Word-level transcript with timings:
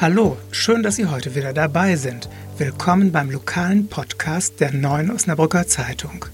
Hallo, 0.00 0.38
schön, 0.50 0.82
dass 0.82 0.96
Sie 0.96 1.04
heute 1.04 1.34
wieder 1.34 1.52
dabei 1.52 1.94
sind. 1.94 2.30
Willkommen 2.56 3.12
beim 3.12 3.30
lokalen 3.30 3.86
Podcast 3.86 4.58
der 4.58 4.72
Neuen 4.72 5.10
Osnabrücker 5.10 5.66
Zeitung. 5.66 6.24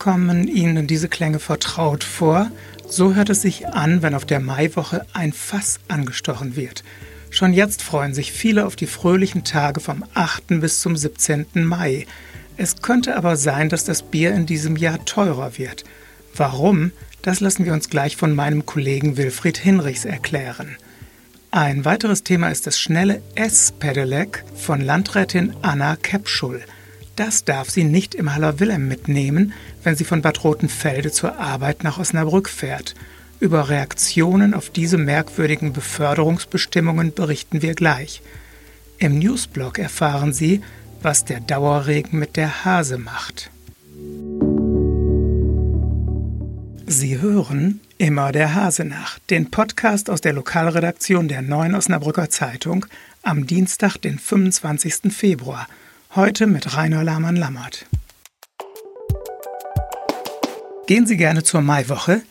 Kommen 0.00 0.48
Ihnen 0.48 0.88
diese 0.88 1.08
Klänge 1.08 1.38
vertraut 1.38 2.02
vor? 2.02 2.50
So 2.88 3.14
hört 3.14 3.30
es 3.30 3.42
sich 3.42 3.68
an, 3.68 4.02
wenn 4.02 4.16
auf 4.16 4.24
der 4.24 4.40
Maiwoche 4.40 5.06
ein 5.12 5.32
Fass 5.32 5.78
angestochen 5.86 6.56
wird. 6.56 6.82
Schon 7.32 7.52
jetzt 7.52 7.82
freuen 7.82 8.12
sich 8.12 8.32
viele 8.32 8.66
auf 8.66 8.74
die 8.74 8.88
fröhlichen 8.88 9.44
Tage 9.44 9.78
vom 9.78 10.04
8. 10.14 10.60
bis 10.60 10.80
zum 10.80 10.96
17. 10.96 11.46
Mai. 11.54 12.06
Es 12.56 12.82
könnte 12.82 13.16
aber 13.16 13.36
sein, 13.36 13.68
dass 13.68 13.84
das 13.84 14.02
Bier 14.02 14.34
in 14.34 14.46
diesem 14.46 14.76
Jahr 14.76 15.04
teurer 15.04 15.56
wird. 15.56 15.84
Warum? 16.34 16.90
Das 17.22 17.38
lassen 17.38 17.64
wir 17.64 17.72
uns 17.72 17.88
gleich 17.88 18.16
von 18.16 18.34
meinem 18.34 18.66
Kollegen 18.66 19.16
Wilfried 19.16 19.58
Hinrichs 19.58 20.04
erklären. 20.04 20.76
Ein 21.52 21.84
weiteres 21.84 22.24
Thema 22.24 22.48
ist 22.48 22.66
das 22.66 22.80
schnelle 22.80 23.22
S-Pedelec 23.36 24.44
von 24.56 24.80
Landrätin 24.80 25.54
Anna 25.62 25.96
Kepschul. 25.96 26.62
Das 27.14 27.44
darf 27.44 27.70
sie 27.70 27.84
nicht 27.84 28.14
im 28.14 28.34
Haller 28.34 28.58
Wilhelm 28.58 28.88
mitnehmen, 28.88 29.52
wenn 29.84 29.94
sie 29.94 30.04
von 30.04 30.22
Bad 30.22 30.42
Rotenfelde 30.42 31.12
zur 31.12 31.38
Arbeit 31.38 31.84
nach 31.84 31.98
Osnabrück 31.98 32.48
fährt. 32.48 32.94
Über 33.40 33.68
Reaktionen 33.70 34.54
auf 34.54 34.70
diese 34.70 34.98
merkwürdigen 34.98 35.72
Beförderungsbestimmungen 35.72 37.14
berichten 37.14 37.62
wir 37.62 37.74
gleich. 37.74 38.22
Im 38.98 39.18
Newsblog 39.18 39.78
erfahren 39.78 40.32
Sie, 40.32 40.60
was 41.02 41.24
der 41.24 41.40
Dauerregen 41.40 42.18
mit 42.18 42.36
der 42.36 42.64
Hase 42.64 42.98
macht. 42.98 43.50
Sie 46.86 47.20
hören 47.20 47.80
Immer 48.00 48.32
der 48.32 48.54
Hase 48.54 48.86
nach, 48.86 49.18
den 49.28 49.50
Podcast 49.50 50.08
aus 50.08 50.22
der 50.22 50.32
Lokalredaktion 50.32 51.28
der 51.28 51.42
Neuen 51.42 51.74
Osnabrücker 51.74 52.30
Zeitung 52.30 52.86
am 53.22 53.46
Dienstag, 53.46 53.98
den 53.98 54.18
25. 54.18 55.12
Februar. 55.12 55.68
Heute 56.14 56.46
mit 56.46 56.74
Rainer 56.74 57.04
Lahmann-Lammert. 57.04 57.84
Gehen 60.86 61.06
Sie 61.06 61.18
gerne 61.18 61.42
zur 61.42 61.60
Maiwoche? 61.60 62.22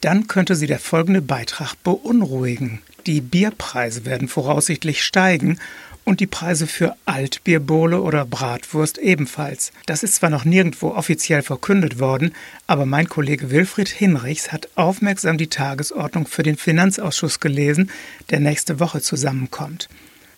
Dann 0.00 0.26
könnte 0.26 0.54
Sie 0.54 0.66
der 0.66 0.78
folgende 0.78 1.22
Beitrag 1.22 1.74
beunruhigen. 1.82 2.82
Die 3.06 3.20
Bierpreise 3.20 4.04
werden 4.04 4.28
voraussichtlich 4.28 5.02
steigen 5.02 5.58
und 6.04 6.20
die 6.20 6.26
Preise 6.26 6.66
für 6.66 6.96
Altbierbowle 7.04 8.00
oder 8.00 8.24
Bratwurst 8.24 8.96
ebenfalls. 8.96 9.72
Das 9.84 10.02
ist 10.02 10.14
zwar 10.14 10.30
noch 10.30 10.46
nirgendwo 10.46 10.88
offiziell 10.88 11.42
verkündet 11.42 11.98
worden, 11.98 12.34
aber 12.66 12.86
mein 12.86 13.08
Kollege 13.08 13.50
Wilfried 13.50 13.88
Hinrichs 13.88 14.50
hat 14.50 14.70
aufmerksam 14.74 15.36
die 15.36 15.48
Tagesordnung 15.48 16.26
für 16.26 16.42
den 16.42 16.56
Finanzausschuss 16.56 17.40
gelesen, 17.40 17.90
der 18.30 18.40
nächste 18.40 18.80
Woche 18.80 19.02
zusammenkommt. 19.02 19.88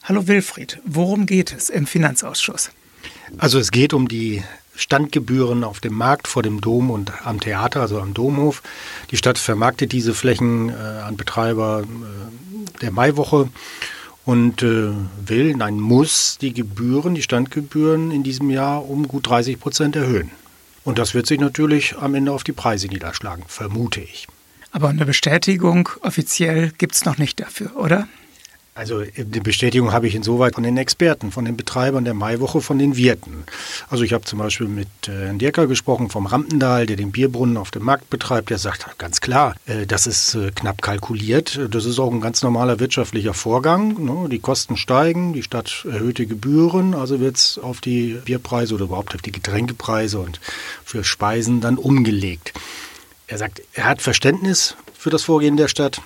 Hallo 0.02 0.26
Wilfried, 0.26 0.80
worum 0.84 1.26
geht 1.26 1.54
es 1.56 1.70
im 1.70 1.86
Finanzausschuss? 1.86 2.70
Also 3.38 3.60
es 3.60 3.70
geht 3.70 3.92
um 3.92 4.08
die 4.08 4.42
Standgebühren 4.80 5.62
auf 5.62 5.80
dem 5.80 5.94
Markt 5.94 6.26
vor 6.26 6.42
dem 6.42 6.60
Dom 6.60 6.90
und 6.90 7.12
am 7.24 7.40
Theater, 7.40 7.80
also 7.82 8.00
am 8.00 8.14
Domhof. 8.14 8.62
Die 9.10 9.16
Stadt 9.16 9.38
vermarktet 9.38 9.92
diese 9.92 10.14
Flächen 10.14 10.70
äh, 10.70 10.72
an 10.72 11.16
Betreiber 11.16 11.82
äh, 11.84 12.80
der 12.80 12.90
Maiwoche 12.90 13.48
und 14.24 14.62
äh, 14.62 14.90
will, 15.26 15.54
nein, 15.54 15.78
muss 15.80 16.38
die 16.40 16.52
Gebühren, 16.52 17.14
die 17.14 17.22
Standgebühren 17.22 18.10
in 18.10 18.22
diesem 18.22 18.50
Jahr 18.50 18.88
um 18.88 19.06
gut 19.06 19.28
30 19.28 19.60
Prozent 19.60 19.96
erhöhen. 19.96 20.30
Und 20.84 20.98
das 20.98 21.14
wird 21.14 21.26
sich 21.26 21.38
natürlich 21.38 21.96
am 21.98 22.14
Ende 22.14 22.32
auf 22.32 22.42
die 22.42 22.52
Preise 22.52 22.88
niederschlagen, 22.88 23.44
vermute 23.48 24.00
ich. 24.00 24.26
Aber 24.72 24.88
eine 24.88 25.04
Bestätigung 25.04 25.88
offiziell 26.00 26.72
gibt 26.78 26.94
es 26.94 27.04
noch 27.04 27.18
nicht 27.18 27.40
dafür, 27.40 27.76
oder? 27.76 28.08
Also 28.80 29.02
die 29.02 29.40
Bestätigung 29.40 29.92
habe 29.92 30.08
ich 30.08 30.14
insoweit 30.14 30.54
von 30.54 30.62
den 30.62 30.78
Experten, 30.78 31.32
von 31.32 31.44
den 31.44 31.54
Betreibern 31.54 32.06
der 32.06 32.14
Maiwoche, 32.14 32.62
von 32.62 32.78
den 32.78 32.96
Wirten. 32.96 33.44
Also 33.90 34.04
ich 34.04 34.14
habe 34.14 34.24
zum 34.24 34.38
Beispiel 34.38 34.68
mit 34.68 34.88
äh, 35.06 35.26
Herrn 35.26 35.38
Dirker 35.38 35.66
gesprochen 35.66 36.08
vom 36.08 36.24
Rampendal, 36.24 36.86
der 36.86 36.96
den 36.96 37.12
Bierbrunnen 37.12 37.58
auf 37.58 37.70
dem 37.70 37.84
Markt 37.84 38.08
betreibt. 38.08 38.48
Der 38.48 38.56
sagt 38.56 38.96
ganz 38.96 39.20
klar, 39.20 39.54
äh, 39.66 39.84
das 39.84 40.06
ist 40.06 40.34
äh, 40.34 40.50
knapp 40.54 40.80
kalkuliert. 40.80 41.60
Das 41.70 41.84
ist 41.84 41.98
auch 41.98 42.10
ein 42.10 42.22
ganz 42.22 42.42
normaler 42.42 42.80
wirtschaftlicher 42.80 43.34
Vorgang. 43.34 44.02
Ne? 44.02 44.30
Die 44.30 44.38
Kosten 44.38 44.78
steigen, 44.78 45.34
die 45.34 45.42
Stadt 45.42 45.84
erhöht 45.84 46.16
die 46.16 46.26
Gebühren, 46.26 46.94
also 46.94 47.20
wird 47.20 47.36
es 47.36 47.58
auf 47.58 47.82
die 47.82 48.18
Bierpreise 48.24 48.76
oder 48.76 48.84
überhaupt 48.84 49.14
auf 49.14 49.20
die 49.20 49.32
Getränkepreise 49.32 50.20
und 50.20 50.40
für 50.86 51.04
Speisen 51.04 51.60
dann 51.60 51.76
umgelegt. 51.76 52.54
Er 53.26 53.36
sagt, 53.36 53.60
er 53.74 53.84
hat 53.84 54.00
Verständnis 54.00 54.74
für 54.96 55.10
das 55.10 55.22
Vorgehen 55.22 55.58
der 55.58 55.68
Stadt. 55.68 56.00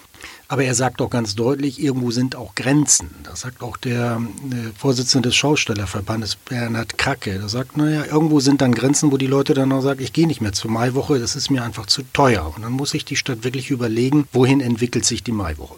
Aber 0.49 0.65
er 0.65 0.75
sagt 0.75 1.01
auch 1.01 1.11
ganz 1.11 1.35
deutlich, 1.35 1.83
irgendwo 1.83 2.11
sind 2.11 2.37
auch 2.37 2.55
Grenzen. 2.55 3.11
Das 3.23 3.41
sagt 3.41 3.63
auch 3.63 3.77
der, 3.77 4.21
der 4.43 4.73
Vorsitzende 4.77 5.31
des 5.31 5.37
Schaustellerverbandes, 5.37 6.37
Bernhard 6.37 6.99
Kracke. 6.99 7.39
Der 7.39 7.49
sagt, 7.49 7.77
naja, 7.77 8.05
irgendwo 8.05 8.41
sind 8.41 8.61
dann 8.61 8.75
Grenzen, 8.75 9.11
wo 9.11 9.17
die 9.17 9.27
Leute 9.27 9.55
dann 9.55 9.73
auch 9.73 9.81
sagen, 9.81 10.03
ich 10.03 10.13
gehe 10.13 10.27
nicht 10.27 10.41
mehr 10.41 10.53
zur 10.53 10.71
Maiwoche, 10.71 11.19
das 11.19 11.35
ist 11.35 11.51
mir 11.51 11.63
einfach 11.63 11.87
zu 11.87 12.03
teuer. 12.13 12.53
Und 12.55 12.63
dann 12.63 12.73
muss 12.73 12.91
sich 12.91 13.05
die 13.05 13.17
Stadt 13.17 13.43
wirklich 13.43 13.71
überlegen, 13.71 14.29
wohin 14.33 14.61
entwickelt 14.61 15.05
sich 15.05 15.23
die 15.23 15.33
Maiwoche. 15.33 15.77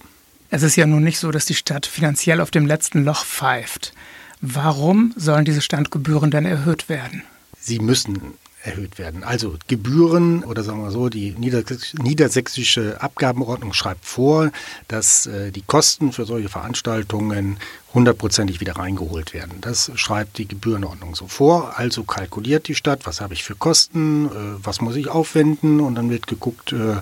Es 0.51 0.63
ist 0.63 0.77
ja 0.77 0.87
nun 0.87 1.05
nicht 1.05 1.19
so, 1.19 1.31
dass 1.31 1.47
die 1.47 1.55
Stadt 1.55 1.87
finanziell 1.87 2.41
auf 2.41 2.51
dem 2.51 2.67
letzten 2.67 3.05
Loch 3.05 3.25
pfeift. 3.25 3.93
Warum 4.41 5.15
sollen 5.17 5.45
diese 5.45 5.63
Standgebühren 5.63 6.31
denn 6.31 6.45
erhöht 6.45 6.89
werden? 6.89 7.23
Sie 7.59 7.79
müssen 7.79 8.35
erhöht 8.67 8.99
werden. 8.99 9.23
Also 9.25 9.57
Gebühren 9.69 10.43
oder 10.45 10.63
sagen 10.63 10.83
wir 10.83 10.91
so, 10.91 11.09
die 11.09 11.35
niedersächsische 11.39 13.01
Abgabenordnung 13.01 13.73
schreibt 13.73 14.05
vor, 14.05 14.51
dass 14.89 15.27
äh, 15.27 15.53
die 15.53 15.63
Kosten 15.63 16.13
für 16.13 16.27
solche 16.27 16.49
Veranstaltungen 16.49 17.59
hundertprozentig 17.95 18.61
wieder 18.61 18.77
reingeholt 18.77 19.33
werden. 19.33 19.59
Das 19.61 19.91
schreibt 19.95 20.39
die 20.39 20.49
Gebührenordnung 20.49 21.15
so 21.15 21.29
vor. 21.29 21.79
Also 21.79 22.03
kalkuliert 22.03 22.69
die 22.69 22.75
Stadt, 22.75 23.07
was 23.07 23.21
habe 23.21 23.35
ich 23.35 23.45
für 23.45 23.55
Kosten, 23.55 24.27
äh, 24.27 24.31
was 24.63 24.81
muss 24.81 24.97
ich 24.97 25.09
aufwenden 25.09 25.81
und 25.81 25.95
dann 25.95 26.11
wird 26.11 26.27
geguckt, 26.27 26.73
äh, 26.73 26.97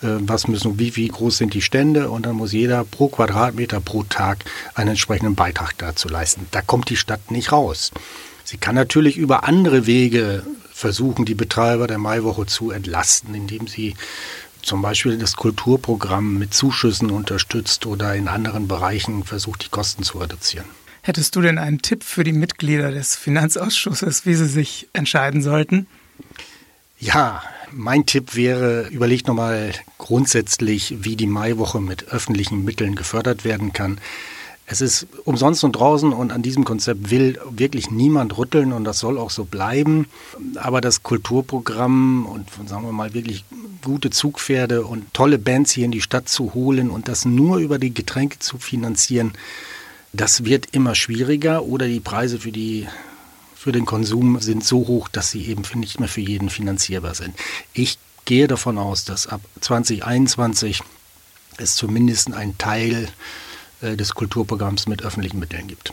was 0.00 0.48
müssen, 0.48 0.80
wie, 0.80 0.96
wie 0.96 1.06
groß 1.06 1.36
sind 1.36 1.54
die 1.54 1.62
Stände 1.62 2.10
und 2.10 2.26
dann 2.26 2.36
muss 2.36 2.52
jeder 2.52 2.82
pro 2.82 3.08
Quadratmeter 3.08 3.80
pro 3.80 4.02
Tag 4.02 4.44
einen 4.74 4.90
entsprechenden 4.90 5.36
Beitrag 5.36 5.78
dazu 5.78 6.08
leisten. 6.08 6.46
Da 6.50 6.60
kommt 6.60 6.90
die 6.90 6.96
Stadt 6.96 7.30
nicht 7.30 7.52
raus. 7.52 7.92
Sie 8.44 8.56
kann 8.56 8.74
natürlich 8.74 9.16
über 9.16 9.44
andere 9.44 9.86
Wege 9.86 10.42
versuchen, 10.82 11.24
die 11.24 11.34
Betreiber 11.34 11.86
der 11.86 11.98
Maiwoche 11.98 12.44
zu 12.46 12.72
entlasten, 12.72 13.34
indem 13.34 13.68
sie 13.68 13.94
zum 14.62 14.82
Beispiel 14.82 15.16
das 15.16 15.36
Kulturprogramm 15.36 16.38
mit 16.38 16.52
Zuschüssen 16.52 17.10
unterstützt 17.10 17.86
oder 17.86 18.14
in 18.14 18.28
anderen 18.28 18.68
Bereichen 18.68 19.24
versucht, 19.24 19.64
die 19.64 19.68
Kosten 19.68 20.02
zu 20.02 20.18
reduzieren. 20.18 20.66
Hättest 21.02 21.34
du 21.34 21.40
denn 21.40 21.58
einen 21.58 21.82
Tipp 21.82 22.04
für 22.04 22.24
die 22.24 22.32
Mitglieder 22.32 22.90
des 22.90 23.16
Finanzausschusses, 23.16 24.26
wie 24.26 24.34
sie 24.34 24.46
sich 24.46 24.88
entscheiden 24.92 25.40
sollten? 25.40 25.86
Ja, 26.98 27.42
mein 27.72 28.06
Tipp 28.06 28.34
wäre, 28.34 28.88
überlegt 28.88 29.26
nochmal 29.26 29.72
grundsätzlich, 29.98 30.96
wie 31.00 31.16
die 31.16 31.26
Maiwoche 31.26 31.80
mit 31.80 32.08
öffentlichen 32.08 32.64
Mitteln 32.64 32.94
gefördert 32.94 33.44
werden 33.44 33.72
kann. 33.72 34.00
Es 34.66 34.80
ist 34.80 35.06
umsonst 35.24 35.64
und 35.64 35.72
draußen 35.72 36.12
und 36.12 36.30
an 36.30 36.42
diesem 36.42 36.64
Konzept 36.64 37.10
will 37.10 37.38
wirklich 37.50 37.90
niemand 37.90 38.38
rütteln 38.38 38.72
und 38.72 38.84
das 38.84 39.00
soll 39.00 39.18
auch 39.18 39.30
so 39.30 39.44
bleiben. 39.44 40.06
Aber 40.56 40.80
das 40.80 41.02
Kulturprogramm 41.02 42.26
und 42.26 42.48
sagen 42.68 42.84
wir 42.84 42.92
mal 42.92 43.12
wirklich 43.12 43.44
gute 43.82 44.10
Zugpferde 44.10 44.84
und 44.84 45.12
tolle 45.12 45.38
Bands 45.38 45.72
hier 45.72 45.84
in 45.84 45.90
die 45.90 46.00
Stadt 46.00 46.28
zu 46.28 46.54
holen 46.54 46.90
und 46.90 47.08
das 47.08 47.24
nur 47.24 47.58
über 47.58 47.78
die 47.78 47.92
Getränke 47.92 48.38
zu 48.38 48.58
finanzieren, 48.58 49.32
das 50.12 50.44
wird 50.44 50.68
immer 50.72 50.94
schwieriger 50.94 51.64
oder 51.64 51.86
die 51.86 52.00
Preise 52.00 52.38
für 52.38 52.52
die 52.52 52.86
für 53.54 53.70
den 53.70 53.86
Konsum 53.86 54.40
sind 54.40 54.64
so 54.64 54.88
hoch, 54.88 55.08
dass 55.08 55.30
sie 55.30 55.46
eben 55.46 55.62
nicht 55.76 56.00
mehr 56.00 56.08
für 56.08 56.20
jeden 56.20 56.50
finanzierbar 56.50 57.14
sind. 57.14 57.36
Ich 57.72 57.96
gehe 58.24 58.48
davon 58.48 58.76
aus, 58.76 59.04
dass 59.04 59.28
ab 59.28 59.40
2021 59.60 60.80
es 61.58 61.76
zumindest 61.76 62.32
ein 62.32 62.58
Teil 62.58 63.08
des 63.82 64.14
Kulturprogramms 64.14 64.86
mit 64.86 65.02
öffentlichen 65.02 65.38
Mitteln 65.38 65.66
gibt. 65.66 65.92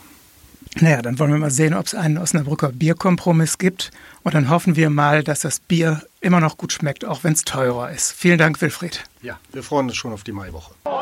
Naja, 0.75 1.01
dann 1.01 1.18
wollen 1.18 1.31
wir 1.31 1.39
mal 1.39 1.51
sehen, 1.51 1.74
ob 1.74 1.88
es 1.88 1.95
einen 1.95 2.18
Osnabrücker 2.18 2.71
Bierkompromiss 2.71 3.57
gibt. 3.57 3.91
Und 4.24 4.36
dann 4.36 4.50
hoffen 4.50 4.75
wir 4.75 4.89
mal, 4.89 5.24
dass 5.24 5.39
das 5.39 5.59
Bier 5.59 6.03
immer 6.21 6.39
noch 6.39 6.57
gut 6.57 6.71
schmeckt, 6.71 7.06
auch 7.06 7.24
wenn 7.24 7.33
es 7.33 7.44
teurer 7.44 7.89
ist. 7.91 8.12
Vielen 8.12 8.38
Dank, 8.38 8.62
Wilfried. 8.62 9.03
Ja, 9.21 9.39
wir 9.51 9.63
freuen 9.63 9.88
uns 9.88 9.97
schon 9.97 10.13
auf 10.13 10.24
die 10.24 10.31
Maiwoche. 10.31 10.74
Mein 10.86 10.94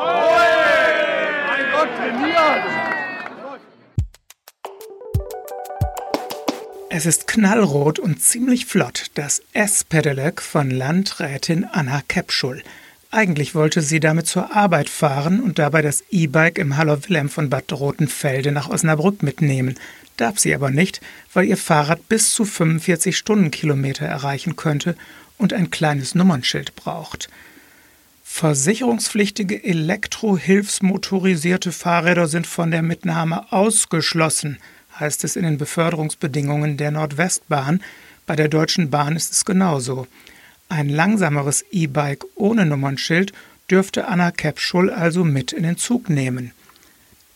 Gott, 1.72 1.88
trainiert! 1.96 2.64
Es 6.90 7.04
ist 7.04 7.26
knallrot 7.26 7.98
und 7.98 8.22
ziemlich 8.22 8.64
flott, 8.64 9.10
das 9.14 9.42
S-Pedelec 9.52 10.40
von 10.40 10.70
Landrätin 10.70 11.66
Anna 11.70 12.00
Kepschul. 12.08 12.62
Eigentlich 13.10 13.54
wollte 13.54 13.80
sie 13.80 14.00
damit 14.00 14.26
zur 14.26 14.54
Arbeit 14.54 14.90
fahren 14.90 15.40
und 15.40 15.58
dabei 15.58 15.80
das 15.80 16.04
E-Bike 16.10 16.58
im 16.58 16.76
Haller 16.76 17.02
Wilhelm 17.04 17.30
von 17.30 17.48
Bad 17.48 17.72
Rotenfelde 17.72 18.52
nach 18.52 18.68
Osnabrück 18.68 19.22
mitnehmen. 19.22 19.76
darf 20.18 20.38
sie 20.38 20.54
aber 20.54 20.70
nicht, 20.70 21.00
weil 21.32 21.46
ihr 21.46 21.56
Fahrrad 21.56 22.06
bis 22.08 22.32
zu 22.32 22.44
45 22.44 23.16
Stundenkilometer 23.16 24.04
erreichen 24.04 24.56
könnte 24.56 24.94
und 25.38 25.54
ein 25.54 25.70
kleines 25.70 26.16
Nummernschild 26.16 26.74
braucht. 26.74 27.30
Versicherungspflichtige 28.24 29.64
elektrohilfsmotorisierte 29.64 31.72
Fahrräder 31.72 32.28
sind 32.28 32.46
von 32.46 32.70
der 32.70 32.82
Mitnahme 32.82 33.50
ausgeschlossen, 33.52 34.58
heißt 35.00 35.24
es 35.24 35.36
in 35.36 35.44
den 35.44 35.56
Beförderungsbedingungen 35.56 36.76
der 36.76 36.90
Nordwestbahn. 36.90 37.82
Bei 38.26 38.36
der 38.36 38.48
Deutschen 38.48 38.90
Bahn 38.90 39.16
ist 39.16 39.32
es 39.32 39.44
genauso. 39.44 40.06
Ein 40.68 40.88
langsameres 40.88 41.64
E-Bike 41.70 42.24
ohne 42.34 42.66
Nummernschild 42.66 43.32
dürfte 43.70 44.08
Anna 44.08 44.30
Kepschul 44.30 44.90
also 44.90 45.24
mit 45.24 45.52
in 45.52 45.62
den 45.62 45.76
Zug 45.76 46.08
nehmen. 46.08 46.52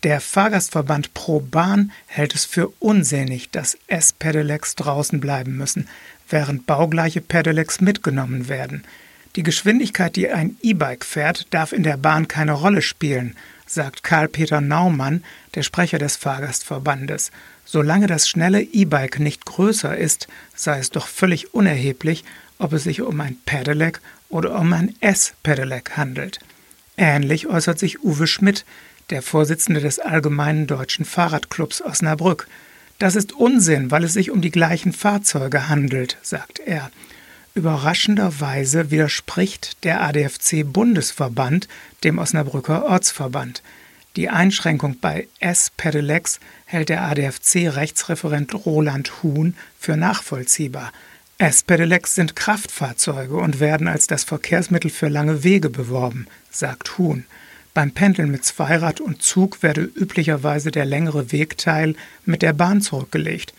Der 0.02 0.20
Fahrgastverband 0.20 1.14
Pro 1.14 1.40
Bahn 1.40 1.92
hält 2.06 2.34
es 2.34 2.44
für 2.44 2.68
unsinnig, 2.80 3.50
dass 3.50 3.78
S-Pedelecs 3.86 4.74
draußen 4.74 5.20
bleiben 5.20 5.56
müssen, 5.56 5.88
während 6.28 6.66
baugleiche 6.66 7.20
Pedelecs 7.20 7.80
mitgenommen 7.80 8.48
werden– 8.48 8.84
die 9.36 9.42
Geschwindigkeit, 9.42 10.16
die 10.16 10.28
ein 10.28 10.56
E-Bike 10.62 11.04
fährt, 11.04 11.46
darf 11.54 11.72
in 11.72 11.82
der 11.82 11.96
Bahn 11.96 12.28
keine 12.28 12.52
Rolle 12.52 12.82
spielen, 12.82 13.34
sagt 13.72 14.02
Karl-Peter 14.02 14.60
Naumann, 14.60 15.24
der 15.54 15.62
Sprecher 15.62 15.98
des 15.98 16.16
Fahrgastverbandes. 16.16 17.30
Solange 17.64 18.06
das 18.06 18.28
schnelle 18.28 18.60
E-Bike 18.60 19.18
nicht 19.18 19.46
größer 19.46 19.96
ist, 19.96 20.28
sei 20.54 20.78
es 20.78 20.90
doch 20.90 21.06
völlig 21.06 21.54
unerheblich, 21.54 22.24
ob 22.58 22.72
es 22.74 22.84
sich 22.84 23.00
um 23.02 23.20
ein 23.20 23.36
Pedelec 23.46 24.00
oder 24.28 24.58
um 24.58 24.72
ein 24.72 24.94
S-Pedelec 25.00 25.96
handelt. 25.96 26.38
Ähnlich 26.96 27.46
äußert 27.46 27.78
sich 27.78 28.04
Uwe 28.04 28.26
Schmidt, 28.26 28.64
der 29.10 29.22
Vorsitzende 29.22 29.80
des 29.80 29.98
Allgemeinen 29.98 30.66
Deutschen 30.66 31.04
Fahrradclubs 31.04 31.82
Osnabrück. 31.82 32.46
Das 32.98 33.16
ist 33.16 33.32
Unsinn, 33.32 33.90
weil 33.90 34.04
es 34.04 34.12
sich 34.12 34.30
um 34.30 34.40
die 34.40 34.50
gleichen 34.50 34.92
Fahrzeuge 34.92 35.68
handelt, 35.68 36.18
sagt 36.22 36.60
er. 36.60 36.90
Überraschenderweise 37.54 38.90
widerspricht 38.90 39.84
der 39.84 40.00
ADFC-Bundesverband 40.02 41.68
dem 42.02 42.18
Osnabrücker 42.18 42.86
Ortsverband. 42.86 43.62
Die 44.16 44.30
Einschränkung 44.30 44.96
bei 44.98 45.28
S-Pedelecs 45.38 46.40
hält 46.64 46.88
der 46.88 47.02
ADFC-Rechtsreferent 47.02 48.54
Roland 48.64 49.22
Huhn 49.22 49.54
für 49.78 49.98
nachvollziehbar. 49.98 50.92
S-Pedelecs 51.36 52.14
sind 52.14 52.36
Kraftfahrzeuge 52.36 53.36
und 53.36 53.60
werden 53.60 53.86
als 53.86 54.06
das 54.06 54.24
Verkehrsmittel 54.24 54.90
für 54.90 55.08
lange 55.08 55.44
Wege 55.44 55.68
beworben, 55.68 56.28
sagt 56.50 56.96
Huhn. 56.96 57.26
Beim 57.74 57.90
Pendeln 57.90 58.30
mit 58.30 58.46
Zweirad 58.46 59.00
und 59.00 59.22
Zug 59.22 59.62
werde 59.62 59.82
üblicherweise 59.82 60.70
der 60.70 60.86
längere 60.86 61.32
Wegteil 61.32 61.96
mit 62.24 62.40
der 62.40 62.54
Bahn 62.54 62.80
zurückgelegt. 62.80 63.52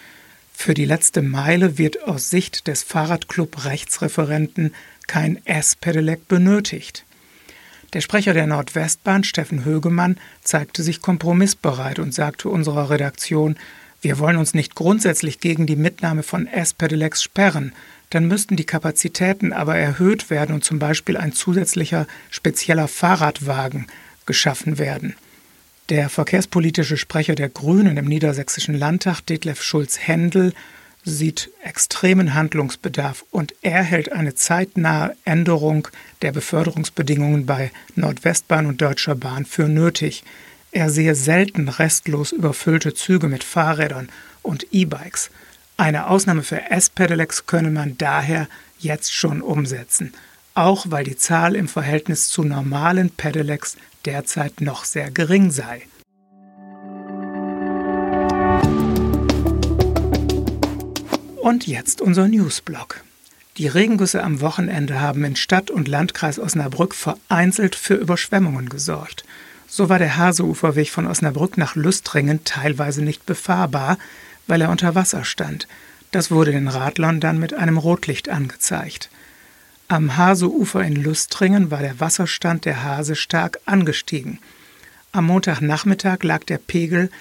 Für 0.54 0.74
die 0.74 0.86
letzte 0.86 1.22
Meile 1.22 1.78
wird 1.78 2.04
aus 2.08 2.30
Sicht 2.30 2.68
des 2.68 2.84
Fahrradclub-Rechtsreferenten 2.84 4.74
kein 5.08 5.46
S-Pedelec 5.46 6.28
benötigt. 6.28 7.04
Der 7.92 8.02
Sprecher 8.02 8.34
der 8.34 8.48
Nordwestbahn, 8.48 9.24
Steffen 9.24 9.66
Högemann, 9.66 10.18
zeigte 10.42 10.82
sich 10.82 11.02
kompromissbereit 11.02 12.00
und 12.00 12.14
sagte 12.14 12.50
unserer 12.50 12.90
Redaktion, 12.90 13.58
wir 14.02 14.20
wollen 14.20 14.38
uns 14.38 14.54
nicht 14.54 14.76
grundsätzlich 14.76 15.40
gegen 15.40 15.66
die 15.66 15.76
Mitnahme 15.76 16.24
von 16.24 16.48
S-Pedelecs 16.48 17.24
sperren, 17.24 17.74
dann 18.10 18.28
müssten 18.28 18.56
die 18.56 18.66
Kapazitäten 18.66 19.54
aber 19.54 19.76
erhöht 19.76 20.30
werden 20.30 20.56
und 20.56 20.64
zum 20.64 20.80
Beispiel 20.80 21.18
ein 21.18 21.34
zusätzlicher 21.34 22.08
spezieller 22.30 22.88
Fahrradwagen 22.88 23.88
geschaffen 24.26 24.78
werden. 24.78 25.16
Der 25.90 26.08
verkehrspolitische 26.08 26.96
Sprecher 26.96 27.36
der 27.36 27.50
Grünen 27.50 27.98
im 27.98 28.06
Niedersächsischen 28.06 28.74
Landtag, 28.74 29.20
Detlef 29.26 29.62
Schulz-Händel, 29.62 30.54
sieht 31.04 31.50
extremen 31.62 32.34
Handlungsbedarf 32.34 33.26
und 33.32 33.54
er 33.62 33.84
hält 33.84 34.14
eine 34.14 34.34
zeitnahe 34.34 35.14
Änderung 35.26 35.90
der 36.22 36.32
Beförderungsbedingungen 36.32 37.46
bei 37.46 37.70
Nordwestbahn 37.96 38.66
und 38.66 38.82
Deutscher 38.82 39.16
Bahn 39.16 39.46
für 39.46 39.68
nötig. 39.68 40.24
Er 40.72 40.90
sehe 40.90 41.16
selten 41.16 41.68
restlos 41.68 42.32
überfüllte 42.32 42.94
Züge 42.94 43.28
mit 43.28 43.44
Fahrrädern 43.44 44.08
und 44.42 44.68
E-Bikes. 44.72 45.32
Eine 45.76 46.08
Ausnahme 46.08 46.44
für 46.44 46.72
S-Pedelecs 46.72 47.46
könne 47.46 47.72
man 47.72 47.98
daher 47.98 48.48
jetzt 48.80 49.14
schon 49.14 49.42
umsetzen, 49.42 50.14
auch 50.56 50.86
weil 50.88 51.04
die 51.04 51.18
Zahl 51.18 51.58
im 51.58 51.68
Verhältnis 51.68 52.30
zu 52.30 52.46
normalen 52.46 53.10
Pedelecs 53.10 53.76
derzeit 54.06 54.62
noch 54.62 54.86
sehr 54.86 55.12
gering 55.12 55.52
sei. 55.52 55.84
Und 61.42 61.68
jetzt 61.68 62.02
unser 62.02 62.28
Newsblog. 62.28 63.04
Die 63.58 63.68
Regengüsse 63.68 64.24
am 64.24 64.42
Wochenende 64.42 65.00
haben 65.00 65.24
in 65.24 65.36
Stadt 65.36 65.70
und 65.70 65.88
Landkreis 65.88 66.40
Osnabrück 66.40 66.96
vereinzelt 66.96 67.76
für 67.76 67.96
Überschwemmungen 67.96 68.70
gesorgt. 68.70 69.26
So 69.68 69.90
war 69.90 70.00
der 70.00 70.18
Haseuferweg 70.18 70.90
von 70.90 71.06
Osnabrück 71.06 71.58
nach 71.58 71.76
Lüstringen 71.76 72.44
teilweise 72.46 73.04
nicht 73.04 73.26
befahrbar, 73.26 73.98
weil 74.48 74.62
er 74.62 74.70
unter 74.70 74.96
Wasser 74.96 75.26
stand. 75.26 75.68
Das 76.12 76.32
wurde 76.32 76.52
den 76.52 76.68
Radlern 76.68 77.20
dann 77.20 77.40
mit 77.40 77.54
einem 77.54 77.78
Rotlicht 77.78 78.30
angezeigt. 78.30 79.10
Am 79.94 80.18
Haseufer 80.18 80.84
in 80.84 80.96
Lüstringen 80.96 81.70
war 81.70 81.82
der 81.82 82.00
Wasserstand 82.00 82.66
der 82.66 82.82
Hase 82.82 83.16
stark 83.16 83.60
angestiegen. 83.68 84.40
Am 85.12 85.26
Montagnachmittag 85.26 86.24
lag 86.24 86.44
der 86.46 86.58
Pegel 86.58 87.12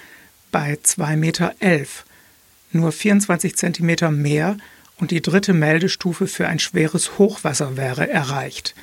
bei 0.51 0.79
2,11 0.83 1.15
Meter. 1.17 1.53
Nur 2.71 2.91
24 2.91 3.55
Zentimeter 3.55 4.09
mehr 4.09 4.57
und 4.97 5.11
die 5.11 5.21
dritte 5.21 5.53
Meldestufe 5.53 6.25
für 6.25 6.47
ein 6.47 6.57
schweres 6.57 7.19
Hochwasser 7.19 7.77
wäre 7.77 8.09
erreicht. 8.09 8.73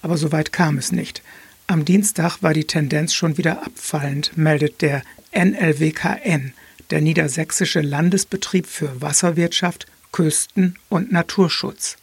Aber 0.00 0.16
so 0.16 0.30
weit 0.30 0.52
kam 0.52 0.78
es 0.78 0.92
nicht. 0.92 1.20
Am 1.66 1.84
Dienstag 1.84 2.44
war 2.44 2.54
die 2.54 2.68
Tendenz 2.68 3.14
schon 3.14 3.36
wieder 3.36 3.64
abfallend, 3.64 4.36
meldet 4.36 4.80
der 4.80 5.02
NLWKN, 5.34 6.52
der 6.90 7.00
Niedersächsische 7.00 7.80
Landesbetrieb 7.80 8.68
für 8.68 9.02
Wasserwirtschaft, 9.02 9.88
Küsten- 10.12 10.76
und 10.88 11.10
Naturschutz. 11.10 11.96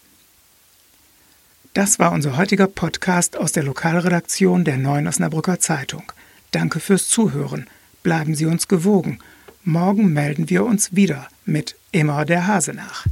Das 1.78 2.00
war 2.00 2.12
unser 2.12 2.38
heutiger 2.38 2.66
Podcast 2.66 3.38
aus 3.38 3.52
der 3.52 3.62
Lokalredaktion 3.62 4.64
der 4.64 4.78
Neuen 4.78 5.08
Osnabrücker 5.08 5.60
Zeitung. 5.60 6.12
Danke 6.50 6.80
fürs 6.80 7.08
Zuhören. 7.08 7.68
Bleiben 8.02 8.34
Sie 8.34 8.48
uns 8.48 8.68
gewogen. 8.68 9.20
Morgen 9.64 10.12
melden 10.12 10.50
wir 10.50 10.66
uns 10.66 10.96
wieder 10.96 11.28
mit 11.46 11.76
Immer 11.92 12.26
der 12.26 12.48
Hase 12.48 12.74
nach. 12.74 13.06